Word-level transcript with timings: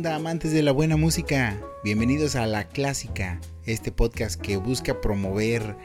¿Qué 0.00 0.06
onda 0.06 0.16
amantes 0.16 0.52
de 0.52 0.62
la 0.62 0.72
buena 0.72 0.96
música? 0.96 1.60
Bienvenidos 1.84 2.34
a 2.34 2.46
La 2.46 2.66
Clásica, 2.68 3.38
este 3.66 3.92
podcast 3.92 4.40
que 4.40 4.56
busca 4.56 4.98
promover 5.02 5.76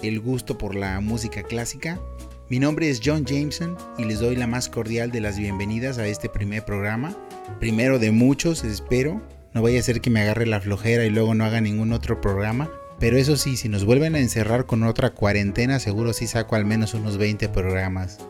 el 0.00 0.20
gusto 0.20 0.56
por 0.56 0.76
la 0.76 1.00
música 1.00 1.42
clásica. 1.42 2.00
Mi 2.48 2.60
nombre 2.60 2.88
es 2.88 3.00
John 3.04 3.24
Jameson 3.24 3.76
y 3.98 4.04
les 4.04 4.20
doy 4.20 4.36
la 4.36 4.46
más 4.46 4.68
cordial 4.68 5.10
de 5.10 5.20
las 5.20 5.38
bienvenidas 5.38 5.98
a 5.98 6.06
este 6.06 6.28
primer 6.28 6.64
programa. 6.64 7.16
Primero 7.58 7.98
de 7.98 8.12
muchos, 8.12 8.62
espero. 8.62 9.20
No 9.54 9.60
vaya 9.60 9.80
a 9.80 9.82
ser 9.82 10.00
que 10.00 10.10
me 10.10 10.20
agarre 10.20 10.46
la 10.46 10.60
flojera 10.60 11.04
y 11.04 11.10
luego 11.10 11.34
no 11.34 11.44
haga 11.44 11.60
ningún 11.60 11.92
otro 11.92 12.20
programa. 12.20 12.70
Pero 13.00 13.16
eso 13.16 13.36
sí, 13.36 13.56
si 13.56 13.68
nos 13.68 13.84
vuelven 13.84 14.14
a 14.14 14.20
encerrar 14.20 14.66
con 14.66 14.84
otra 14.84 15.14
cuarentena, 15.14 15.80
seguro 15.80 16.12
sí 16.12 16.28
saco 16.28 16.54
al 16.54 16.64
menos 16.64 16.94
unos 16.94 17.18
20 17.18 17.48
programas. 17.48 18.20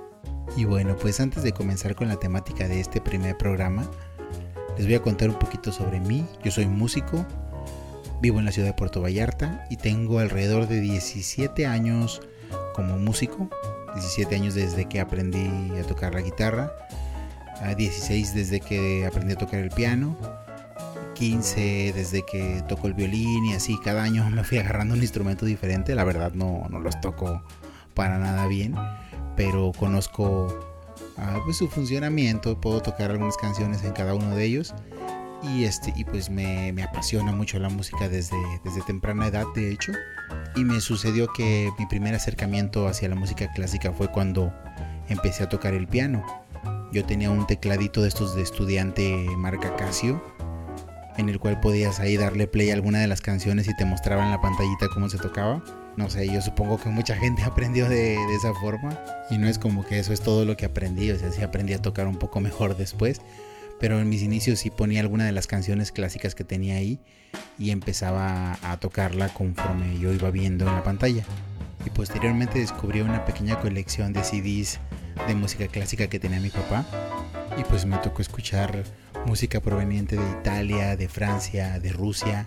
Y 0.56 0.64
bueno, 0.64 0.96
pues 0.96 1.18
antes 1.20 1.42
de 1.42 1.52
comenzar 1.52 1.94
con 1.94 2.08
la 2.08 2.16
temática 2.16 2.68
de 2.68 2.80
este 2.80 3.00
primer 3.00 3.36
programa, 3.38 3.90
les 4.76 4.86
voy 4.86 4.94
a 4.94 5.02
contar 5.02 5.28
un 5.28 5.38
poquito 5.38 5.72
sobre 5.72 6.00
mí. 6.00 6.26
Yo 6.44 6.50
soy 6.50 6.66
músico, 6.66 7.26
vivo 8.20 8.38
en 8.38 8.44
la 8.44 8.52
ciudad 8.52 8.68
de 8.68 8.74
Puerto 8.74 9.00
Vallarta 9.00 9.66
y 9.70 9.76
tengo 9.76 10.18
alrededor 10.18 10.68
de 10.68 10.80
17 10.80 11.66
años 11.66 12.20
como 12.74 12.98
músico. 12.98 13.48
17 13.94 14.34
años 14.34 14.54
desde 14.54 14.86
que 14.88 15.00
aprendí 15.00 15.50
a 15.78 15.82
tocar 15.82 16.14
la 16.14 16.22
guitarra, 16.22 16.72
16 17.76 18.34
desde 18.34 18.60
que 18.60 19.04
aprendí 19.06 19.34
a 19.34 19.36
tocar 19.36 19.60
el 19.60 19.70
piano, 19.70 20.16
15 21.14 21.92
desde 21.94 22.24
que 22.24 22.62
toco 22.68 22.86
el 22.86 22.94
violín 22.94 23.44
y 23.44 23.54
así 23.54 23.78
cada 23.84 24.02
año 24.02 24.28
me 24.30 24.44
fui 24.44 24.58
agarrando 24.58 24.94
un 24.94 25.02
instrumento 25.02 25.44
diferente. 25.44 25.94
La 25.94 26.04
verdad 26.04 26.32
no, 26.32 26.66
no 26.70 26.80
los 26.80 26.98
toco 27.00 27.42
para 27.94 28.18
nada 28.18 28.46
bien 28.46 28.74
pero 29.36 29.72
conozco 29.76 30.71
pues, 31.44 31.56
su 31.56 31.68
funcionamiento, 31.68 32.60
puedo 32.60 32.80
tocar 32.80 33.10
algunas 33.10 33.36
canciones 33.36 33.82
en 33.84 33.92
cada 33.92 34.14
uno 34.14 34.34
de 34.34 34.44
ellos. 34.44 34.74
Y, 35.42 35.64
este, 35.64 35.92
y 35.96 36.04
pues 36.04 36.30
me, 36.30 36.70
apasiona 36.82 37.32
mucho 37.32 37.58
la 37.58 37.68
música 37.68 38.08
desde, 38.08 38.36
desde 38.64 38.80
temprana 38.82 39.26
edad 39.26 39.46
de 39.54 39.72
hecho. 39.72 39.92
Y 40.54 40.64
me 40.64 40.80
sucedió 40.80 41.28
que 41.32 41.70
mi 41.78 41.86
primer 41.86 42.14
acercamiento 42.14 42.86
hacia 42.86 43.08
la 43.08 43.16
música 43.16 43.52
clásica 43.52 43.92
fue 43.92 44.08
cuando 44.08 44.52
empecé 45.08 45.42
a 45.42 45.48
tocar 45.48 45.74
el 45.74 45.88
piano. 45.88 46.24
Yo 46.92 47.04
tenía 47.04 47.30
un 47.30 47.46
tecladito 47.46 48.02
de 48.02 48.08
estos 48.08 48.36
de 48.36 48.42
estudiante 48.42 49.26
marca 49.36 49.74
Casio 49.76 50.22
en 51.16 51.28
el 51.28 51.38
cual 51.38 51.60
podías 51.60 52.00
ahí 52.00 52.16
darle 52.16 52.46
play 52.46 52.70
a 52.70 52.74
alguna 52.74 53.00
de 53.00 53.06
las 53.06 53.20
canciones 53.20 53.68
y 53.68 53.76
te 53.76 53.84
mostraba 53.84 54.24
en 54.24 54.30
la 54.30 54.40
pantallita 54.40 54.88
cómo 54.94 55.08
se 55.10 55.18
tocaba 55.18 55.62
no 55.96 56.08
sé, 56.08 56.26
yo 56.26 56.40
supongo 56.40 56.78
que 56.78 56.88
mucha 56.88 57.16
gente 57.16 57.42
aprendió 57.44 57.88
de, 57.88 58.16
esa 58.34 58.54
forma. 58.54 58.98
Y 59.30 59.38
no 59.38 59.48
es 59.48 59.58
como 59.58 59.84
que 59.84 59.98
eso 59.98 60.12
es 60.12 60.20
todo 60.20 60.44
lo 60.44 60.56
que 60.56 60.66
aprendí, 60.66 61.10
o 61.10 61.18
sea, 61.18 61.32
sí 61.32 61.42
aprendí 61.42 61.72
a 61.72 61.82
tocar 61.82 62.06
un 62.06 62.16
poco 62.16 62.40
mejor 62.40 62.76
después, 62.76 63.20
pero 63.80 63.98
en 64.00 64.08
mis 64.08 64.22
inicios 64.22 64.60
sí 64.60 64.70
ponía 64.70 65.00
alguna 65.00 65.24
de 65.24 65.32
las 65.32 65.46
canciones 65.46 65.90
clásicas 65.90 66.34
que 66.34 66.44
tenía 66.44 66.76
ahí 66.76 67.00
y 67.58 67.70
empezaba 67.70 68.58
a 68.62 68.76
tocarla 68.78 69.28
conforme 69.30 69.98
yo 69.98 70.12
iba 70.12 70.30
viendo 70.30 70.66
en 70.68 70.74
la 70.74 70.82
pantalla. 70.82 71.24
Y 71.84 71.90
posteriormente 71.90 72.60
descubrí 72.60 73.00
una 73.00 73.24
pequeña 73.24 73.58
colección 73.58 74.12
de 74.12 74.22
CDs 74.22 74.78
de 75.26 75.34
música 75.34 75.66
clásica 75.66 76.06
que 76.06 76.20
tenía 76.20 76.38
mi 76.38 76.50
papá. 76.50 76.86
Y 77.58 77.64
pues 77.64 77.84
me 77.84 77.98
tocó 77.98 78.22
escuchar 78.22 78.84
música 79.26 79.60
proveniente 79.60 80.16
de 80.16 80.30
Italia, 80.30 80.96
de 80.96 81.08
Francia, 81.08 81.80
de 81.80 81.92
Rusia, 81.92 82.46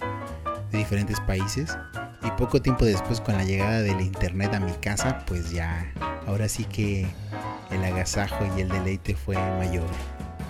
de 0.71 0.77
diferentes 0.77 1.19
países 1.19 1.77
y 2.25 2.31
poco 2.31 2.61
tiempo 2.61 2.85
después 2.85 3.21
con 3.21 3.37
la 3.37 3.43
llegada 3.43 3.81
del 3.81 4.01
internet 4.01 4.53
a 4.53 4.59
mi 4.59 4.71
casa, 4.73 5.23
pues 5.27 5.51
ya, 5.51 5.91
ahora 6.25 6.49
sí 6.49 6.65
que 6.65 7.05
el 7.71 7.83
agasajo 7.83 8.45
y 8.57 8.61
el 8.61 8.69
deleite 8.69 9.15
fue 9.15 9.35
mayor. 9.35 9.87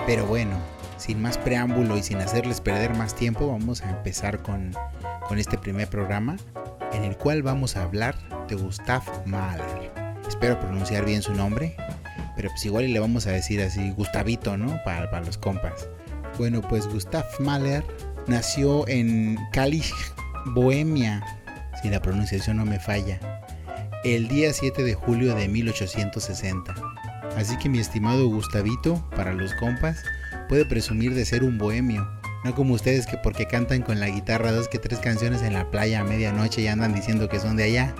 Pero 0.05 0.25
bueno, 0.25 0.57
sin 0.97 1.21
más 1.21 1.37
preámbulo 1.37 1.97
y 1.97 2.03
sin 2.03 2.17
hacerles 2.19 2.61
perder 2.61 2.95
más 2.95 3.15
tiempo, 3.15 3.47
vamos 3.47 3.81
a 3.81 3.89
empezar 3.89 4.41
con, 4.41 4.71
con 5.27 5.37
este 5.37 5.57
primer 5.57 5.89
programa 5.89 6.37
en 6.93 7.03
el 7.03 7.17
cual 7.17 7.43
vamos 7.43 7.75
a 7.75 7.83
hablar 7.83 8.15
de 8.47 8.55
Gustav 8.55 9.03
Mahler. 9.25 9.91
Espero 10.27 10.59
pronunciar 10.59 11.05
bien 11.05 11.21
su 11.21 11.33
nombre, 11.33 11.75
pero 12.35 12.49
pues 12.49 12.65
igual 12.65 12.91
le 12.91 12.99
vamos 12.99 13.27
a 13.27 13.31
decir 13.31 13.61
así, 13.61 13.91
Gustavito, 13.91 14.57
¿no? 14.57 14.81
Para, 14.83 15.09
para 15.11 15.25
los 15.25 15.37
compas. 15.37 15.89
Bueno, 16.37 16.61
pues 16.61 16.87
Gustav 16.87 17.25
Mahler 17.39 17.83
nació 18.27 18.87
en 18.87 19.37
Kalich, 19.51 19.93
Bohemia, 20.47 21.23
si 21.85 21.91
la 21.91 22.01
pronunciación 22.01 22.57
no 22.57 22.65
me 22.65 22.79
falla, 22.79 23.19
el 24.03 24.27
día 24.27 24.51
7 24.51 24.81
de 24.81 24.95
julio 24.95 25.35
de 25.35 25.47
1860. 25.47 26.73
Así 27.37 27.59
que 27.59 27.69
mi 27.69 27.77
estimado 27.77 28.27
Gustavito, 28.27 29.07
para 29.15 29.33
los 29.33 29.53
compas, 29.53 30.03
puede 30.49 30.65
presumir 30.65 31.13
de 31.13 31.25
ser 31.25 31.43
un 31.43 31.59
bohemio, 31.59 32.09
no 32.43 32.55
como 32.55 32.73
ustedes 32.73 33.05
que 33.05 33.17
porque 33.17 33.45
cantan 33.45 33.83
con 33.83 33.99
la 33.99 34.09
guitarra 34.09 34.51
dos 34.51 34.67
que 34.67 34.79
tres 34.79 34.97
canciones 34.97 35.43
en 35.43 35.53
la 35.53 35.69
playa 35.69 35.99
a 35.99 36.03
medianoche 36.03 36.63
y 36.63 36.67
andan 36.67 36.95
diciendo 36.95 37.29
que 37.29 37.39
son 37.39 37.55
de 37.55 37.65
allá. 37.65 37.93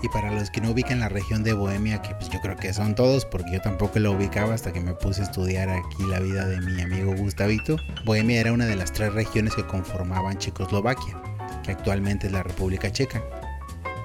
Y 0.00 0.08
para 0.10 0.30
los 0.30 0.48
que 0.50 0.60
no 0.60 0.70
ubican 0.70 1.00
la 1.00 1.08
región 1.08 1.42
de 1.42 1.54
Bohemia, 1.54 2.00
que 2.02 2.14
pues 2.14 2.30
yo 2.30 2.38
creo 2.40 2.54
que 2.54 2.72
son 2.72 2.94
todos, 2.94 3.24
porque 3.24 3.50
yo 3.50 3.60
tampoco 3.60 3.98
la 3.98 4.10
ubicaba 4.10 4.54
hasta 4.54 4.72
que 4.72 4.80
me 4.80 4.94
puse 4.94 5.22
a 5.22 5.24
estudiar 5.24 5.68
aquí 5.70 6.04
la 6.08 6.20
vida 6.20 6.46
de 6.46 6.60
mi 6.60 6.80
amigo 6.82 7.16
Gustavito, 7.16 7.78
Bohemia 8.04 8.38
era 8.38 8.52
una 8.52 8.66
de 8.66 8.76
las 8.76 8.92
tres 8.92 9.12
regiones 9.12 9.56
que 9.56 9.66
conformaban 9.66 10.38
Checoslovaquia 10.38 11.27
actualmente 11.72 12.26
es 12.26 12.32
la 12.32 12.42
República 12.42 12.90
Checa, 12.90 13.22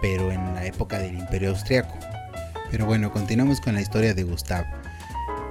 pero 0.02 0.32
en 0.32 0.54
la 0.54 0.66
época 0.66 1.00
del 1.00 1.18
Imperio 1.18 1.50
Austriaco. 1.50 1.98
Pero 2.72 2.86
bueno, 2.86 3.12
continuamos 3.12 3.62
con 3.62 3.76
la 3.76 3.82
historia 3.82 4.14
de 4.14 4.24
Gustav. 4.24 4.66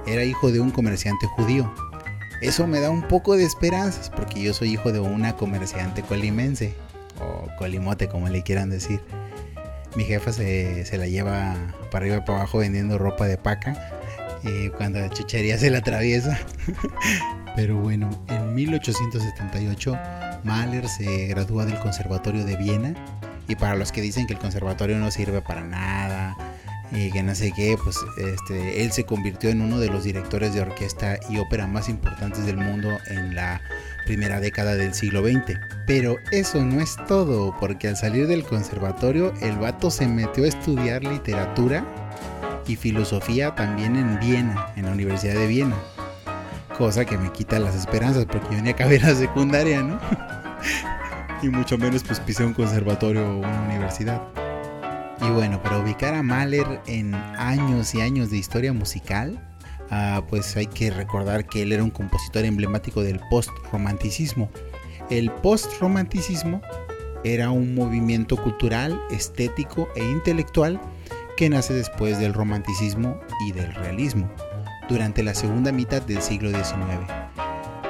Era 0.05 0.23
hijo 0.23 0.51
de 0.51 0.59
un 0.59 0.71
comerciante 0.71 1.25
judío. 1.27 1.73
Eso 2.41 2.67
me 2.67 2.81
da 2.81 2.89
un 2.89 3.03
poco 3.03 3.37
de 3.37 3.45
esperanzas 3.45 4.09
porque 4.09 4.41
yo 4.41 4.53
soy 4.53 4.73
hijo 4.73 4.91
de 4.91 4.99
una 4.99 5.37
comerciante 5.37 6.01
colimense, 6.01 6.75
o 7.21 7.47
colimote 7.57 8.09
como 8.09 8.27
le 8.27 8.43
quieran 8.43 8.69
decir. 8.69 9.01
Mi 9.95 10.03
jefa 10.03 10.33
se, 10.33 10.85
la 10.97 11.07
lleva 11.07 11.55
para 11.91 12.05
arriba 12.05 12.17
y 12.17 12.21
para 12.21 12.39
abajo 12.39 12.57
vendiendo 12.57 12.97
ropa 12.97 13.25
de 13.25 13.37
paca 13.37 14.01
y 14.43 14.69
cuando 14.69 14.99
la 14.99 15.09
chuchería 15.09 15.57
se 15.57 15.69
la 15.69 15.77
atraviesa. 15.77 16.37
Pero 17.55 17.77
bueno, 17.77 18.09
en 18.27 18.53
1878 18.55 19.97
Mahler 20.43 20.87
se 20.87 21.27
gradúa 21.27 21.65
del 21.65 21.79
Conservatorio 21.79 22.45
de 22.45 22.55
Viena 22.57 22.93
y 23.47 23.55
para 23.55 23.75
los 23.75 23.91
que 23.91 24.01
dicen 24.01 24.27
que 24.27 24.33
el 24.33 24.39
conservatorio 24.39 24.97
no 24.97 25.11
sirve 25.11 25.41
para 25.41 25.63
nada 25.63 26.35
y 26.91 27.11
que 27.11 27.23
no 27.23 27.33
sé 27.33 27.51
qué, 27.55 27.75
pues 27.83 27.97
este, 28.17 28.83
él 28.83 28.91
se 28.91 29.03
convirtió 29.03 29.49
en 29.49 29.61
uno 29.61 29.79
de 29.79 29.89
los 29.89 30.03
directores 30.03 30.53
de 30.53 30.61
orquesta 30.61 31.17
y 31.29 31.39
ópera 31.39 31.65
más 31.65 31.89
importantes 31.89 32.45
del 32.45 32.57
mundo 32.57 32.89
en 33.07 33.35
la 33.35 33.61
primera 34.05 34.39
década 34.39 34.75
del 34.75 34.93
siglo 34.93 35.23
XX. 35.23 35.57
Pero 35.87 36.17
eso 36.31 36.63
no 36.63 36.81
es 36.81 36.95
todo, 37.07 37.55
porque 37.59 37.87
al 37.87 37.97
salir 37.97 38.27
del 38.27 38.43
conservatorio 38.43 39.33
el 39.41 39.57
vato 39.57 39.89
se 39.89 40.07
metió 40.07 40.43
a 40.43 40.49
estudiar 40.49 41.03
literatura 41.03 41.83
y 42.67 42.75
filosofía 42.75 43.55
también 43.55 43.95
en 43.95 44.19
Viena, 44.19 44.67
en 44.75 44.85
la 44.85 44.91
Universidad 44.91 45.33
de 45.33 45.47
Viena 45.47 45.75
cosa 46.77 47.05
que 47.05 47.17
me 47.17 47.31
quita 47.31 47.59
las 47.59 47.75
esperanzas 47.75 48.25
porque 48.25 48.55
yo 48.55 48.61
ni 48.61 48.71
acabé 48.71 48.99
la 48.99 49.15
secundaria, 49.15 49.81
¿no? 49.81 49.99
y 51.43 51.49
mucho 51.49 51.77
menos 51.77 52.03
pues 52.03 52.19
pisé 52.21 52.45
un 52.45 52.53
conservatorio 52.53 53.27
o 53.27 53.37
una 53.39 53.61
universidad. 53.63 54.21
Y 55.21 55.29
bueno, 55.29 55.61
para 55.61 55.79
ubicar 55.79 56.13
a 56.13 56.23
Mahler 56.23 56.81
en 56.87 57.13
años 57.13 57.93
y 57.93 58.01
años 58.01 58.29
de 58.29 58.37
historia 58.37 58.71
musical, 58.73 59.39
ah, 59.91 60.23
pues 60.29 60.55
hay 60.55 60.67
que 60.67 60.89
recordar 60.89 61.45
que 61.45 61.61
él 61.61 61.73
era 61.73 61.83
un 61.83 61.91
compositor 61.91 62.45
emblemático 62.45 63.03
del 63.03 63.19
post-romanticismo. 63.29 64.49
El 65.09 65.31
post-romanticismo 65.31 66.61
era 67.23 67.51
un 67.51 67.75
movimiento 67.75 68.37
cultural, 68.37 68.99
estético 69.11 69.89
e 69.95 70.03
intelectual 70.03 70.79
que 71.35 71.49
nace 71.49 71.73
después 71.73 72.19
del 72.19 72.33
romanticismo 72.33 73.19
y 73.47 73.51
del 73.51 73.73
realismo 73.75 74.29
durante 74.87 75.23
la 75.23 75.33
segunda 75.33 75.71
mitad 75.71 76.01
del 76.01 76.21
siglo 76.21 76.49
XIX. 76.49 77.22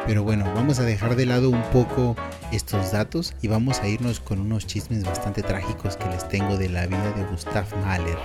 Pero 0.06 0.22
bueno, 0.24 0.44
vamos 0.54 0.80
a 0.80 0.84
dejar 0.84 1.16
de 1.16 1.26
lado 1.26 1.50
un 1.50 1.62
poco 1.72 2.18
estos 2.52 2.92
datos 2.92 3.34
y 3.42 3.48
vamos 3.48 3.80
a 3.80 3.88
irnos 3.88 4.20
con 4.20 4.40
unos 4.40 4.68
chismes 4.68 5.06
bastante 5.06 5.42
trágicos 5.42 5.96
que 5.96 6.10
les 6.10 6.28
tengo 6.28 6.58
de 6.58 6.68
la 6.68 6.88
vida 6.88 7.14
de 7.14 7.24
Gustav 7.24 7.66
Mahler. 7.86 8.18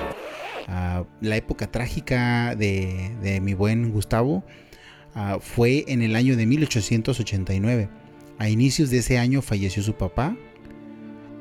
Ah, 0.66 1.04
la 1.20 1.36
época 1.36 1.70
trágica 1.70 2.56
de, 2.56 3.40
mi 3.40 3.54
buen 3.54 3.92
Gustavo 3.92 4.44
ah, 5.14 5.38
fue 5.40 5.84
en 5.86 6.02
el 6.02 6.16
año 6.16 6.36
de 6.36 6.46
1889. 6.46 7.88
A 8.38 8.48
inicios 8.48 8.90
de 8.90 8.98
ese 8.98 9.18
año 9.18 9.40
falleció 9.40 9.82
su 9.82 9.94
papá 9.94 10.36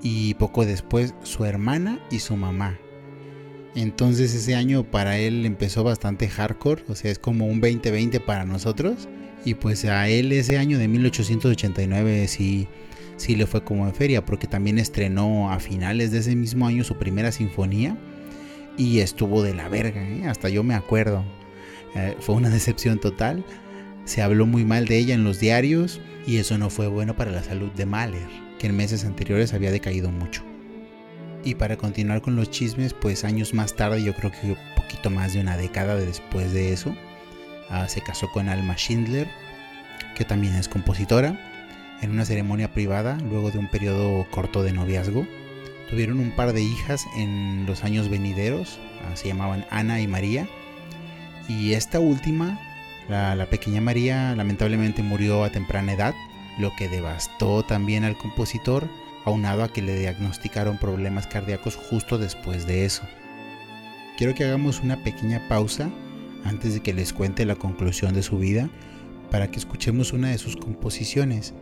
y 0.03 0.35
poco 0.35 0.67
después 0.67 1.15
su 1.23 1.45
hermana 1.45 1.99
y 2.11 2.19
su 2.19 2.35
mamá. 2.35 2.77
Entonces 3.75 4.35
ese 4.35 4.55
año 4.55 4.83
para 4.83 5.17
él 5.17 5.47
empezó 5.47 5.83
bastante 5.83 6.27
hardcore, 6.27 6.83
o 6.87 6.95
sea, 6.95 7.11
es 7.11 7.17
como 7.17 7.47
un 7.47 7.59
2020 7.59 8.19
para 8.19 8.45
nosotros. 8.45 9.09
Y 9.47 9.53
pues 9.53 9.85
a 9.85 10.09
él 10.09 10.33
ese 10.33 10.57
año 10.57 10.77
de 10.77 10.89
1889 10.89 12.27
sí, 12.27 12.67
sí 13.15 13.37
le 13.37 13.47
fue 13.47 13.63
como 13.63 13.87
en 13.87 13.95
feria, 13.95 14.25
porque 14.25 14.45
también 14.45 14.77
estrenó 14.77 15.53
a 15.53 15.61
finales 15.61 16.11
de 16.11 16.17
ese 16.17 16.35
mismo 16.35 16.67
año 16.67 16.83
su 16.83 16.97
primera 16.97 17.31
sinfonía 17.31 17.95
y 18.77 18.99
estuvo 18.99 19.43
de 19.43 19.53
la 19.53 19.69
verga, 19.69 20.05
¿eh? 20.05 20.27
hasta 20.27 20.49
yo 20.49 20.65
me 20.65 20.73
acuerdo. 20.73 21.23
Eh, 21.95 22.17
fue 22.19 22.35
una 22.35 22.49
decepción 22.57 22.99
total. 22.99 23.45
se 24.03 24.21
habló 24.21 24.45
muy 24.45 24.65
mal 24.65 24.85
de 24.85 24.97
ella 24.97 25.15
en 25.15 25.23
los 25.23 25.39
diarios 25.39 26.01
y 26.25 26.39
eso 26.39 26.57
no 26.57 26.69
fue 26.69 26.87
bueno 26.87 27.15
para 27.15 27.31
la 27.31 27.41
salud 27.41 27.71
de 27.71 27.85
Mahler, 27.85 28.27
que 28.59 28.67
en 28.67 28.75
meses 28.75 29.05
anteriores 29.05 29.53
había 29.53 29.71
decaído 29.71 30.11
mucho. 30.11 30.43
Y 31.45 31.55
para 31.55 31.77
continuar 31.77 32.21
con 32.21 32.35
los 32.35 32.51
chismes, 32.51 32.93
pues 32.93 33.23
años 33.23 33.53
más 33.53 33.77
tarde, 33.77 34.03
yo 34.03 34.13
creo 34.13 34.29
que 34.29 34.47
un 34.47 34.57
poquito 34.75 35.09
más 35.09 35.31
de 35.31 35.39
una 35.39 35.55
década 35.55 35.95
después 35.95 36.51
de 36.51 36.73
eso, 36.73 36.93
ah, 37.69 37.87
se 37.87 38.01
casó 38.01 38.31
con 38.31 38.49
Alma 38.49 38.75
Schindler, 38.75 39.27
que 40.15 40.25
también 40.25 40.55
es 40.55 40.67
compositora, 40.67 41.39
en 42.01 42.11
una 42.11 42.25
ceremonia 42.25 42.71
privada 42.71 43.17
luego 43.29 43.51
de 43.51 43.57
un 43.59 43.67
periodo 43.67 44.25
corto 44.29 44.63
de 44.63 44.73
noviazgo. 44.73 45.27
Tuvieron 45.89 46.19
un 46.19 46.31
par 46.31 46.53
de 46.53 46.61
hijas 46.61 47.05
en 47.15 47.65
los 47.65 47.83
años 47.83 48.09
venideros, 48.09 48.79
ah, 49.03 49.15
se 49.15 49.27
llamaban 49.27 49.65
Ana 49.69 50.01
y 50.01 50.07
María, 50.07 50.47
y 51.47 51.73
esta 51.73 51.99
última, 51.99 52.59
la 53.07 53.47
pequeña 53.49 53.79
María, 53.79 54.35
lamentablemente 54.35 55.01
murió 55.01 55.45
a 55.45 55.49
temprana 55.49 55.93
edad, 55.93 56.13
lo 56.59 56.75
que 56.75 56.89
devastó 56.89 57.63
también 57.63 58.03
al 58.03 58.17
compositor 58.17 58.89
aunado 59.23 59.63
a 59.63 59.71
que 59.71 59.81
le 59.81 59.97
diagnosticaron 59.99 60.77
problemas 60.77 61.27
cardíacos 61.27 61.75
justo 61.75 62.17
después 62.17 62.65
de 62.65 62.85
eso. 62.85 63.03
Quiero 64.17 64.33
que 64.33 64.45
hagamos 64.45 64.81
una 64.81 65.03
pequeña 65.03 65.47
pausa 65.47 65.89
antes 66.43 66.73
de 66.73 66.81
que 66.81 66.93
les 66.93 67.13
cuente 67.13 67.45
la 67.45 67.55
conclusión 67.55 68.13
de 68.13 68.23
su 68.23 68.37
vida 68.37 68.69
para 69.31 69.49
que 69.51 69.59
escuchemos 69.59 70.13
una 70.13 70.29
de 70.29 70.37
sus 70.37 70.55
composiciones. 70.55 71.53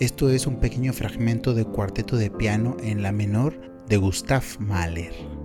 Esto 0.00 0.30
es 0.30 0.46
un 0.46 0.56
pequeño 0.56 0.92
fragmento 0.92 1.54
de 1.54 1.64
cuarteto 1.64 2.16
de 2.16 2.30
piano 2.30 2.76
en 2.82 3.02
la 3.02 3.12
menor 3.12 3.60
de 3.88 3.96
Gustav 3.96 4.42
Mahler. 4.58 5.41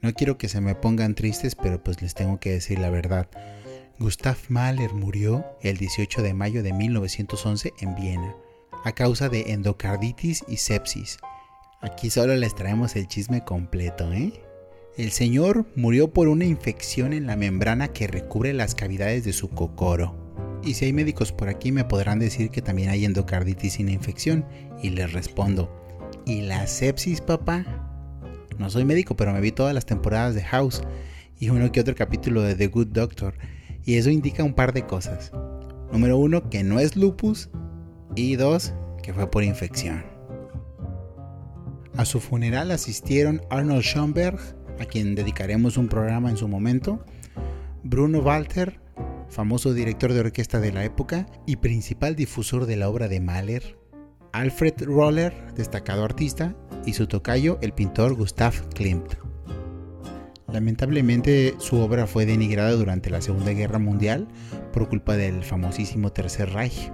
No 0.00 0.12
quiero 0.14 0.38
que 0.38 0.48
se 0.48 0.60
me 0.60 0.74
pongan 0.74 1.14
tristes, 1.14 1.54
pero 1.54 1.82
pues 1.82 2.00
les 2.02 2.14
tengo 2.14 2.38
que 2.38 2.52
decir 2.52 2.78
la 2.78 2.90
verdad. 2.90 3.28
Gustav 3.98 4.36
Mahler 4.48 4.94
murió 4.94 5.44
el 5.60 5.76
18 5.76 6.22
de 6.22 6.34
mayo 6.34 6.62
de 6.62 6.72
1911 6.72 7.74
en 7.80 7.94
Viena 7.96 8.34
a 8.84 8.92
causa 8.92 9.28
de 9.28 9.52
endocarditis 9.52 10.44
y 10.48 10.56
sepsis. 10.56 11.18
Aquí 11.80 12.10
solo 12.10 12.36
les 12.36 12.54
traemos 12.54 12.96
el 12.96 13.06
chisme 13.06 13.44
completo, 13.44 14.12
¿eh? 14.12 14.32
El 14.96 15.12
señor 15.12 15.66
murió 15.76 16.12
por 16.12 16.28
una 16.28 16.44
infección 16.44 17.12
en 17.12 17.26
la 17.26 17.36
membrana 17.36 17.88
que 17.88 18.08
recubre 18.08 18.52
las 18.52 18.74
cavidades 18.74 19.24
de 19.24 19.32
su 19.32 19.50
cocoro. 19.50 20.14
Y 20.64 20.74
si 20.74 20.86
hay 20.86 20.92
médicos 20.92 21.32
por 21.32 21.48
aquí 21.48 21.70
me 21.70 21.84
podrán 21.84 22.18
decir 22.18 22.50
que 22.50 22.62
también 22.62 22.90
hay 22.90 23.04
endocarditis 23.04 23.74
sin 23.74 23.88
infección. 23.88 24.44
Y 24.82 24.90
les 24.90 25.12
respondo, 25.12 25.70
¿y 26.24 26.42
la 26.42 26.66
sepsis, 26.66 27.20
papá? 27.20 27.87
No 28.58 28.70
soy 28.70 28.84
médico, 28.84 29.16
pero 29.16 29.32
me 29.32 29.40
vi 29.40 29.52
todas 29.52 29.74
las 29.74 29.86
temporadas 29.86 30.34
de 30.34 30.42
House 30.42 30.82
y 31.38 31.50
uno 31.50 31.70
que 31.70 31.80
otro 31.80 31.94
capítulo 31.94 32.42
de 32.42 32.54
The 32.54 32.66
Good 32.66 32.88
Doctor. 32.88 33.34
Y 33.84 33.96
eso 33.96 34.10
indica 34.10 34.42
un 34.42 34.54
par 34.54 34.72
de 34.72 34.84
cosas. 34.84 35.32
Número 35.92 36.18
uno, 36.18 36.50
que 36.50 36.64
no 36.64 36.80
es 36.80 36.96
lupus. 36.96 37.50
Y 38.16 38.36
dos, 38.36 38.74
que 39.02 39.14
fue 39.14 39.30
por 39.30 39.44
infección. 39.44 40.04
A 41.96 42.04
su 42.04 42.20
funeral 42.20 42.70
asistieron 42.70 43.42
Arnold 43.50 43.82
Schoenberg, 43.82 44.38
a 44.80 44.84
quien 44.84 45.14
dedicaremos 45.14 45.76
un 45.76 45.88
programa 45.88 46.30
en 46.30 46.36
su 46.36 46.48
momento, 46.48 47.04
Bruno 47.82 48.20
Walter, 48.20 48.80
famoso 49.28 49.72
director 49.72 50.12
de 50.12 50.20
orquesta 50.20 50.60
de 50.60 50.72
la 50.72 50.84
época 50.84 51.26
y 51.46 51.56
principal 51.56 52.16
difusor 52.16 52.66
de 52.66 52.76
la 52.76 52.88
obra 52.88 53.08
de 53.08 53.20
Mahler, 53.20 53.78
Alfred 54.32 54.74
Roller, 54.82 55.54
destacado 55.54 56.04
artista, 56.04 56.54
y 56.86 56.92
su 56.92 57.06
tocayo, 57.06 57.58
el 57.60 57.72
pintor 57.72 58.14
Gustav 58.14 58.54
Klimt. 58.74 59.14
Lamentablemente 60.52 61.54
su 61.58 61.76
obra 61.76 62.06
fue 62.06 62.24
denigrada 62.24 62.72
durante 62.72 63.10
la 63.10 63.20
Segunda 63.20 63.52
Guerra 63.52 63.78
Mundial 63.78 64.26
por 64.72 64.88
culpa 64.88 65.16
del 65.16 65.44
famosísimo 65.44 66.10
Tercer 66.10 66.50
Reich, 66.50 66.90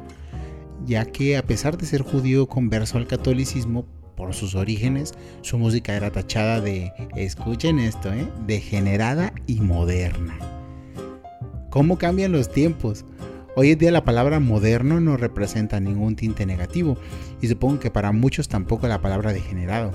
ya 0.85 1.05
que 1.05 1.37
a 1.37 1.45
pesar 1.45 1.79
de 1.79 1.87
ser 1.87 2.03
judío 2.03 2.49
converso 2.49 2.99
al 2.99 3.07
catolicismo 3.07 3.87
por 4.17 4.35
sus 4.35 4.55
orígenes, 4.55 5.13
su 5.43 5.59
música 5.59 5.95
era 5.95 6.11
tachada 6.11 6.61
de, 6.61 6.93
escuchen 7.15 7.79
esto, 7.79 8.13
¿eh? 8.13 8.29
degenerada 8.47 9.33
y 9.47 9.61
moderna. 9.61 10.37
¿Cómo 11.71 11.99
cambian 11.99 12.33
los 12.33 12.51
tiempos? 12.51 13.05
Hoy 13.57 13.71
en 13.71 13.79
día 13.79 13.93
la 13.93 14.05
palabra 14.05 14.41
moderno 14.41 15.01
no 15.01 15.17
representa 15.17 15.79
ningún 15.79 16.17
tinte 16.17 16.45
negativo 16.45 16.99
y 17.41 17.47
supongo 17.47 17.79
que 17.79 17.91
para 17.91 18.11
muchos 18.11 18.49
tampoco 18.49 18.89
la 18.89 19.01
palabra 19.01 19.33
degenerado. 19.33 19.93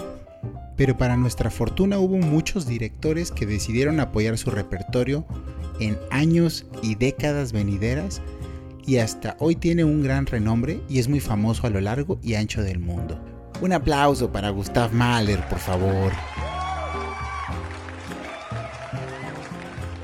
Pero 0.78 0.98
para 0.98 1.18
nuestra 1.18 1.50
fortuna 1.50 2.00
hubo 2.00 2.16
muchos 2.18 2.66
directores 2.66 3.32
que 3.32 3.46
decidieron 3.46 4.00
apoyar 4.00 4.38
su 4.38 4.50
repertorio 4.50 5.26
en 5.82 5.98
años 6.10 6.68
y 6.82 6.96
décadas 6.96 7.52
venideras 7.52 8.22
y 8.86 8.98
hasta 8.98 9.36
hoy 9.40 9.56
tiene 9.56 9.84
un 9.84 10.04
gran 10.04 10.26
renombre 10.26 10.80
y 10.88 11.00
es 11.00 11.10
muy 11.10 11.20
famoso 11.20 11.68
a 11.68 11.70
lo 11.70 11.82
largo 11.82 12.18
y 12.24 12.36
ancho 12.36 12.64
del 12.64 12.80
mundo. 12.80 13.20
Un 13.62 13.74
aplauso 13.74 14.32
para 14.32 14.52
Gustav 14.52 14.94
Mahler, 14.94 15.46
por 15.50 15.60
favor. 15.60 16.14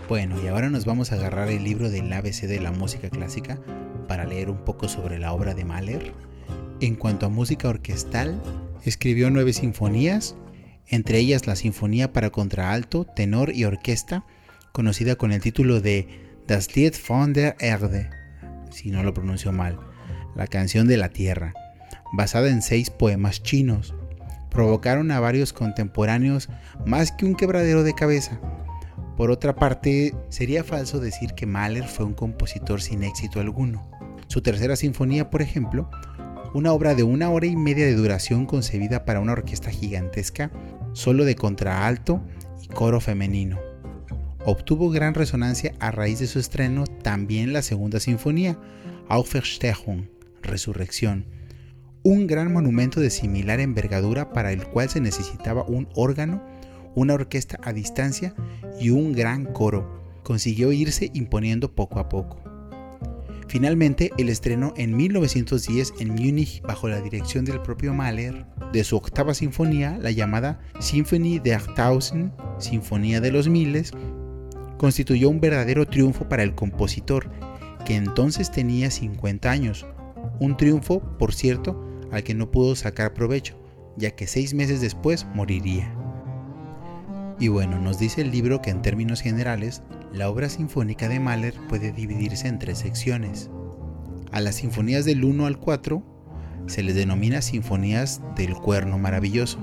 Bueno, 0.08 0.36
y 0.44 0.48
ahora 0.48 0.70
nos 0.70 0.86
vamos 0.86 1.12
a 1.12 1.16
agarrar 1.16 1.50
el 1.50 1.64
libro 1.64 1.90
del 1.90 2.14
ABC 2.14 2.42
de 2.42 2.60
la 2.60 2.72
música 2.72 3.10
clásica 3.10 3.58
para 4.08 4.26
leer 4.26 4.52
un 4.52 4.64
poco 4.64 4.88
sobre 4.88 5.18
la 5.18 5.34
obra 5.34 5.56
de 5.56 5.66
Mahler. 5.66 6.14
En 6.80 6.96
cuanto 6.96 7.26
a 7.26 7.30
música 7.30 7.70
orquestal, 7.70 8.40
escribió 8.84 9.32
nueve 9.32 9.52
sinfonías, 9.52 10.36
entre 10.88 11.18
ellas 11.18 11.48
la 11.48 11.56
Sinfonía 11.56 12.14
para 12.14 12.30
contraalto, 12.30 13.06
tenor 13.06 13.52
y 13.56 13.66
orquesta, 13.66 14.26
conocida 14.74 15.16
con 15.16 15.32
el 15.32 15.42
título 15.42 15.82
de 15.82 16.08
Das 16.46 16.76
Lied 16.76 16.94
von 17.10 17.34
der 17.34 17.56
Erde, 17.60 18.12
si 18.70 18.92
no 18.92 19.02
lo 19.02 19.12
pronuncio 19.12 19.52
mal, 19.52 19.80
la 20.36 20.46
canción 20.46 20.88
de 20.88 20.98
la 20.98 21.10
Tierra, 21.10 21.56
basada 22.14 22.50
en 22.50 22.62
seis 22.62 22.92
poemas 22.92 23.42
chinos. 23.42 23.96
Provocaron 24.52 25.10
a 25.10 25.20
varios 25.20 25.52
contemporáneos 25.52 26.50
más 26.86 27.12
que 27.12 27.26
un 27.26 27.36
quebradero 27.36 27.82
de 27.82 27.96
cabeza. 27.96 28.40
Por 29.17 29.31
otra 29.31 29.55
parte, 29.55 30.13
sería 30.29 30.63
falso 30.63 31.00
decir 31.00 31.34
que 31.36 31.45
Mahler 31.45 31.88
fue 31.88 32.05
un 32.05 32.13
compositor 32.13 32.81
sin 32.81 33.03
éxito 33.03 33.39
alguno. 33.39 33.89
Su 34.27 34.41
tercera 34.41 34.75
sinfonía, 34.75 35.29
por 35.29 35.41
ejemplo, 35.41 35.89
una 36.53 36.74
obra 36.74 36.95
de 36.95 37.03
una 37.03 37.29
hora 37.29 37.45
y 37.45 37.55
media 37.55 37.86
de 37.86 37.95
duración 37.95 38.45
concebida 38.45 39.05
para 39.05 39.19
una 39.19 39.34
orquesta 39.34 39.72
gigantesca, 39.72 40.51
solo 40.93 41.25
de 41.25 41.36
contraalto 41.36 42.22
y 42.62 42.67
coro 42.67 43.00
femenino. 43.00 43.60
Obtuvo 44.45 44.89
gran 44.89 45.13
resonancia 45.13 45.74
a 45.79 45.91
raíz 45.91 46.19
de 46.19 46.27
su 46.27 46.39
estreno 46.39 46.86
también 46.86 47.51
la 47.51 47.62
segunda 47.62 48.00
sinfonía, 48.00 48.60
Auferstehung, 49.10 50.10
Resurrección, 50.41 51.25
un 52.03 52.27
gran 52.27 52.53
monumento 52.53 53.00
de 53.00 53.10
similar 53.10 53.60
envergadura 53.60 54.31
para 54.31 54.51
el 54.51 54.67
cual 54.67 54.89
se 54.89 55.01
necesitaba 55.01 55.63
un 55.63 55.88
órgano, 55.95 56.43
una 56.96 57.14
orquesta 57.14 57.60
a 57.64 57.74
distancia 57.74 58.34
y 58.80 58.90
un 58.90 59.14
gran 59.14 59.46
coro. 59.46 60.02
Consiguió 60.24 60.72
irse 60.72 61.12
imponiendo 61.14 61.75
poco 61.75 62.00
a 62.00 62.10
poco. 62.10 62.42
Finalmente, 63.48 64.12
el 64.18 64.30
estreno 64.30 64.74
en 64.75 64.98
1910 64.98 65.94
en 66.00 66.10
Múnich 66.10 66.62
bajo 66.64 66.90
la 66.90 67.00
dirección 67.00 67.46
del 67.46 67.62
propio 67.62 67.94
Mahler 67.94 68.46
de 68.74 68.84
su 68.84 68.98
octava 68.98 69.34
sinfonía, 69.34 69.98
la 70.02 70.12
llamada 70.12 70.60
Symphonie 70.80 71.40
der 71.40 71.62
Tausend, 71.75 72.32
Sinfonía 72.58 73.22
de 73.22 73.32
los 73.32 73.48
Miles, 73.48 73.92
constituyó 74.78 75.30
un 75.30 75.40
verdadero 75.40 75.86
triunfo 75.86 76.28
para 76.28 76.44
el 76.44 76.56
compositor, 76.56 77.30
que 77.86 77.96
entonces 77.96 78.52
tenía 78.52 78.92
50 78.92 79.50
años. 79.50 79.86
Un 80.40 80.58
triunfo, 80.58 81.02
por 81.18 81.34
cierto, 81.34 81.82
al 82.12 82.24
que 82.24 82.34
no 82.34 82.52
pudo 82.52 82.75
sacar 82.75 83.14
provecho, 83.14 83.58
ya 83.96 84.12
que 84.12 84.28
seis 84.28 84.54
meses 84.54 84.82
después 84.82 85.25
moriría. 85.34 85.95
Y 87.39 87.50
bueno, 87.50 87.80
nos 87.80 88.00
dice 88.00 88.22
el 88.22 88.32
libro 88.32 88.62
que 88.62 88.70
en 88.70 88.82
términos 88.82 89.22
generales, 89.22 89.84
la 90.13 90.30
obra 90.30 90.48
sinfónica 90.48 91.10
de 91.10 91.20
Mahler 91.20 91.54
puede 91.68 91.92
dividirse 91.92 92.48
en 92.48 92.60
tres 92.60 92.80
secciones. 92.80 93.50
A 94.32 94.39
las 94.39 94.56
sinfonías 94.56 95.04
del 95.06 95.24
1 95.25 95.46
al 95.46 95.60
4 95.60 96.04
se 96.68 96.82
les 96.82 96.96
denomina 96.96 97.42
sinfonías 97.42 98.22
del 98.36 98.56
cuerno 98.56 98.98
maravilloso, 98.98 99.60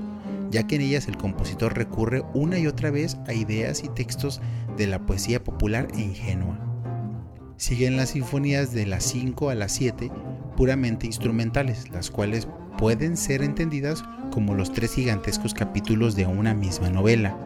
ya 0.51 0.67
que 0.67 0.75
en 0.75 0.81
ellas 0.81 1.07
el 1.07 1.17
compositor 1.17 1.75
recurre 1.75 2.23
una 2.35 2.59
y 2.59 2.67
otra 2.67 2.91
vez 2.91 3.17
a 3.27 3.33
ideas 3.33 3.83
y 3.83 3.89
textos 3.89 4.39
de 4.77 4.87
la 4.87 5.05
poesía 5.05 5.43
popular 5.43 5.87
e 5.95 6.01
ingenua. 6.01 6.59
Siguen 7.57 7.97
las 7.97 8.09
sinfonías 8.09 8.71
de 8.71 8.85
las 8.85 9.03
5 9.03 9.49
a 9.49 9.55
las 9.55 9.71
7, 9.71 10.11
puramente 10.55 11.07
instrumentales, 11.07 11.89
las 11.89 12.11
cuales 12.11 12.47
pueden 12.77 13.17
ser 13.17 13.41
entendidas 13.41 14.03
como 14.31 14.53
los 14.53 14.71
tres 14.71 14.93
gigantescos 14.93 15.53
capítulos 15.53 16.15
de 16.15 16.25
una 16.27 16.53
misma 16.53 16.89
novela. 16.89 17.37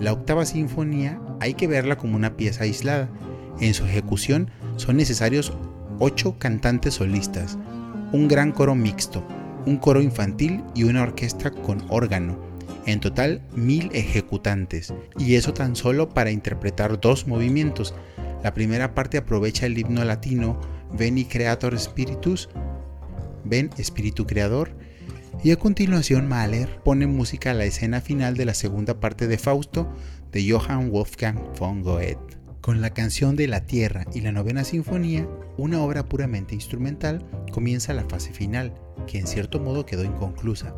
La 0.00 0.14
octava 0.14 0.46
sinfonía 0.46 1.20
hay 1.40 1.52
que 1.52 1.66
verla 1.66 1.98
como 1.98 2.16
una 2.16 2.34
pieza 2.34 2.64
aislada. 2.64 3.10
En 3.60 3.74
su 3.74 3.84
ejecución 3.84 4.50
son 4.76 4.96
necesarios 4.96 5.52
ocho 5.98 6.38
cantantes 6.38 6.94
solistas, 6.94 7.58
un 8.10 8.26
gran 8.26 8.50
coro 8.50 8.74
mixto, 8.74 9.22
un 9.66 9.76
coro 9.76 10.00
infantil 10.00 10.64
y 10.74 10.84
una 10.84 11.02
orquesta 11.02 11.50
con 11.50 11.84
órgano. 11.90 12.40
En 12.86 13.00
total, 13.00 13.42
mil 13.54 13.90
ejecutantes, 13.92 14.94
y 15.18 15.34
eso 15.34 15.52
tan 15.52 15.76
solo 15.76 16.08
para 16.08 16.30
interpretar 16.30 16.98
dos 16.98 17.26
movimientos. 17.26 17.94
La 18.42 18.54
primera 18.54 18.94
parte 18.94 19.18
aprovecha 19.18 19.66
el 19.66 19.76
himno 19.76 20.02
latino 20.02 20.58
Veni 20.96 21.26
Creator 21.26 21.78
Spiritus, 21.78 22.48
Ven 23.44 23.68
Espíritu 23.76 24.26
Creador, 24.26 24.70
y 25.42 25.52
a 25.52 25.56
continuación 25.56 26.28
Mahler 26.28 26.82
pone 26.84 27.06
música 27.06 27.52
a 27.52 27.54
la 27.54 27.64
escena 27.64 28.02
final 28.02 28.36
de 28.36 28.44
la 28.44 28.52
segunda 28.52 29.00
parte 29.00 29.26
de 29.26 29.38
Fausto 29.38 29.90
de 30.32 30.50
Johann 30.50 30.90
Wolfgang 30.90 31.38
von 31.58 31.82
Goethe. 31.82 32.18
Con 32.60 32.82
la 32.82 32.90
canción 32.90 33.36
de 33.36 33.48
la 33.48 33.64
Tierra 33.64 34.04
y 34.12 34.20
la 34.20 34.32
novena 34.32 34.64
sinfonía, 34.64 35.26
una 35.56 35.80
obra 35.80 36.04
puramente 36.04 36.54
instrumental, 36.54 37.24
comienza 37.52 37.94
la 37.94 38.04
fase 38.04 38.34
final, 38.34 38.74
que 39.06 39.18
en 39.18 39.26
cierto 39.26 39.60
modo 39.60 39.86
quedó 39.86 40.04
inconclusa. 40.04 40.74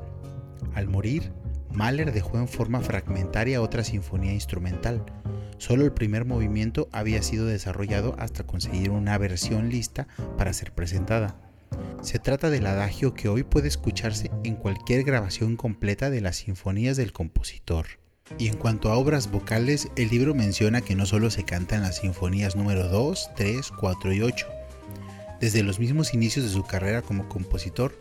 Al 0.75 0.87
morir, 0.87 1.33
Mahler 1.73 2.13
dejó 2.13 2.39
en 2.39 2.47
forma 2.47 2.81
fragmentaria 2.83 3.61
otra 3.61 3.83
sinfonía 3.83 4.33
instrumental. 4.33 5.05
Solo 5.59 5.85
el 5.85 5.93
primer 5.93 6.25
movimiento 6.25 6.89
había 6.93 7.23
sido 7.23 7.47
desarrollado 7.47 8.15
hasta 8.19 8.45
conseguir 8.45 8.91
una 8.91 9.19
versión 9.19 9.71
lista 9.71 10.07
para 10.39 10.53
ser 10.53 10.73
presentada. 10.73 11.52
Se 12.03 12.19
trata 12.19 12.51
del 12.51 12.67
adagio 12.67 13.15
que 13.15 13.29
hoy 13.29 13.43
puede 13.43 13.69
escucharse 13.69 14.31
en 14.45 14.57
cualquier 14.57 15.05
grabación 15.05 15.57
completa 15.57 16.11
de 16.11 16.21
las 16.21 16.37
sinfonías 16.37 16.97
del 16.97 17.13
compositor. 17.13 17.87
Y 18.39 18.49
en 18.49 18.57
cuanto 18.57 18.91
a 18.91 18.97
obras 18.97 19.31
vocales, 19.31 19.89
el 19.97 20.09
libro 20.09 20.35
menciona 20.35 20.81
que 20.81 20.95
no 20.95 21.07
solo 21.07 21.31
se 21.31 21.45
canta 21.45 21.77
en 21.77 21.83
las 21.83 21.99
sinfonías 21.99 22.57
número 22.57 22.89
2, 22.89 23.31
3, 23.37 23.71
4 23.79 24.13
y 24.13 24.23
8. 24.23 24.47
Desde 25.41 25.63
los 25.63 25.79
mismos 25.79 26.15
inicios 26.15 26.45
de 26.45 26.51
su 26.51 26.65
carrera 26.65 27.03
como 27.03 27.29
compositor, 27.29 27.97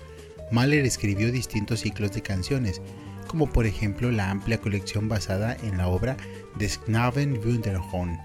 Mahler 0.52 0.86
escribió 0.86 1.32
distintos 1.32 1.82
ciclos 1.82 2.12
de 2.12 2.22
canciones, 2.22 2.82
como 3.28 3.50
por 3.50 3.66
ejemplo 3.66 4.12
la 4.12 4.30
amplia 4.30 4.60
colección 4.60 5.08
basada 5.08 5.56
en 5.64 5.78
la 5.78 5.88
obra 5.88 6.18
Des 6.58 6.78
Knaben 6.78 7.40
Wunderhorn, 7.40 8.20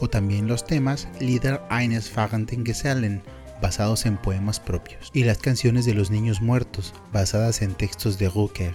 o 0.00 0.08
también 0.08 0.46
los 0.46 0.64
temas 0.64 1.08
Lieder 1.20 1.60
eines 1.70 2.08
fahrenden 2.08 2.64
Gesellen, 2.64 3.22
basados 3.62 4.04
en 4.04 4.18
poemas 4.18 4.60
propios, 4.60 5.10
y 5.14 5.24
las 5.24 5.38
canciones 5.38 5.86
de 5.86 5.94
los 5.94 6.10
niños 6.10 6.42
muertos, 6.42 6.92
basadas 7.12 7.62
en 7.62 7.74
textos 7.74 8.18
de 8.18 8.28
Rucker, 8.28 8.74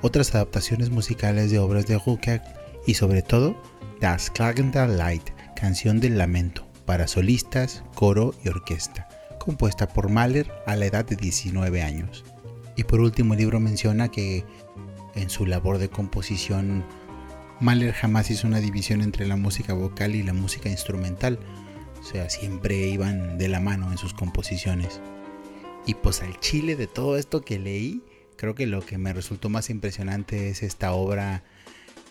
otras 0.00 0.34
adaptaciones 0.34 0.88
musicales 0.88 1.50
de 1.50 1.58
obras 1.58 1.86
de 1.86 1.98
Rucker 1.98 2.40
y 2.86 2.94
sobre 2.94 3.20
todo 3.20 3.60
Das 4.00 4.30
Klagende 4.30 4.86
Lied, 4.86 5.22
canción 5.56 6.00
del 6.00 6.16
lamento, 6.16 6.66
para 6.86 7.08
solistas, 7.08 7.82
coro 7.94 8.34
y 8.44 8.48
orquesta, 8.48 9.08
compuesta 9.38 9.88
por 9.88 10.08
Mahler 10.08 10.50
a 10.66 10.76
la 10.76 10.86
edad 10.86 11.04
de 11.04 11.16
19 11.16 11.82
años. 11.82 12.24
Y 12.76 12.84
por 12.84 13.00
último 13.00 13.34
el 13.34 13.40
libro 13.40 13.60
menciona 13.60 14.08
que 14.08 14.44
en 15.14 15.30
su 15.30 15.46
labor 15.46 15.78
de 15.78 15.88
composición 15.88 16.84
Mahler 17.60 17.92
jamás 17.92 18.30
hizo 18.30 18.46
una 18.46 18.60
división 18.60 19.00
entre 19.00 19.26
la 19.26 19.36
música 19.36 19.72
vocal 19.72 20.14
y 20.14 20.22
la 20.22 20.34
música 20.34 20.68
instrumental, 20.68 21.38
o 22.04 22.06
sea, 22.06 22.28
siempre 22.28 22.76
iban 22.88 23.38
de 23.38 23.48
la 23.48 23.60
mano 23.60 23.90
en 23.90 23.96
sus 23.96 24.12
composiciones. 24.12 25.00
Y 25.86 25.94
pues 25.94 26.20
al 26.20 26.38
chile 26.38 26.76
de 26.76 26.86
todo 26.86 27.16
esto 27.16 27.40
que 27.40 27.58
leí, 27.58 28.02
creo 28.36 28.54
que 28.54 28.66
lo 28.66 28.84
que 28.84 28.98
me 28.98 29.14
resultó 29.14 29.48
más 29.48 29.70
impresionante 29.70 30.50
es 30.50 30.62
esta 30.62 30.92
obra 30.92 31.42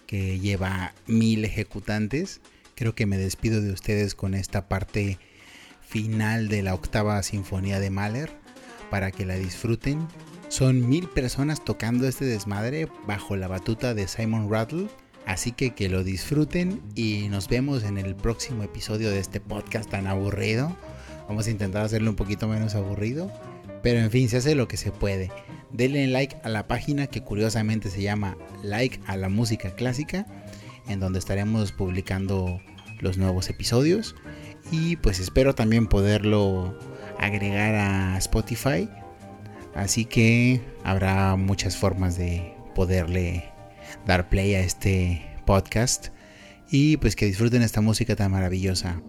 que 0.08 0.40
lleva 0.40 0.96
mil 1.06 1.46
ejecutantes. 1.46 2.42
Creo 2.74 2.96
que 2.96 3.06
me 3.06 3.20
despido 3.20 3.62
de 3.62 3.72
ustedes 3.72 4.16
con 4.16 4.34
esta 4.34 4.68
parte 4.68 5.20
final 5.82 6.48
de 6.48 6.64
la 6.64 6.74
octava 6.74 7.22
sinfonía 7.22 7.80
de 7.80 7.92
Mahler 7.92 8.32
para 8.90 9.12
que 9.12 9.28
la 9.28 9.36
disfruten. 9.36 10.08
Son 10.50 10.90
mil 10.90 11.08
personas 11.08 11.64
tocando 11.64 12.08
este 12.08 12.26
desmadre 12.26 12.88
bajo 13.06 13.36
la 13.36 13.48
batuta 13.48 13.94
de 13.94 14.08
Simon 14.08 14.50
Rattle 14.50 14.88
Así 15.26 15.52
que 15.52 15.74
que 15.74 15.90
lo 15.90 16.04
disfruten 16.04 16.82
y 16.96 17.28
nos 17.30 17.48
vemos 17.48 17.84
en 17.84 17.98
el 17.98 18.16
próximo 18.16 18.64
episodio 18.64 19.10
de 19.10 19.20
este 19.20 19.40
podcast 19.40 19.90
tan 19.90 20.08
aburrido. 20.08 20.76
Vamos 21.28 21.48
a 21.48 21.52
intentar 21.52 21.84
hacerlo 21.84 22.10
un 22.10 22.16
poquito 22.16 22.48
menos 22.48 22.76
aburrido. 22.76 23.32
Pero 23.82 24.00
en 24.00 24.12
fin, 24.12 24.30
se 24.30 24.38
hace 24.38 24.56
lo 24.56 24.68
que 24.68 24.78
se 24.78 24.92
puede. 24.92 25.32
Denle 25.72 26.08
like 26.08 26.38
a 26.44 26.50
la 26.50 26.68
página 26.68 27.08
que 27.08 27.22
curiosamente 27.22 27.90
se 27.90 28.02
llama 28.02 28.38
Like 28.64 29.00
a 29.08 29.18
la 29.18 29.30
Música 29.30 29.76
Clásica, 29.76 30.26
en 30.88 31.00
donde 31.00 31.20
estaremos 31.20 31.72
publicando 31.72 32.62
los 33.00 33.18
nuevos 33.18 33.50
episodios. 33.50 34.16
Y 34.72 34.96
pues 34.98 35.20
espero 35.20 35.54
también 35.56 35.88
poderlo 35.88 36.78
agregar 37.20 37.76
a 37.76 38.18
Spotify. 38.18 38.90
Así 39.76 40.06
que 40.06 40.62
habrá 40.84 41.36
muchas 41.36 41.76
formas 41.76 42.18
de 42.18 42.54
poderle 42.76 43.53
dar 44.06 44.30
play 44.30 44.56
a 44.56 44.62
este 44.62 45.26
podcast 45.46 46.08
y 46.70 46.98
pues 46.98 47.16
que 47.16 47.26
disfruten 47.26 47.62
esta 47.62 47.82
música 47.82 48.16
tan 48.16 48.32
maravillosa. 48.32 49.02